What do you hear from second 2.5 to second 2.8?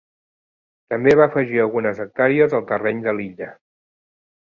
al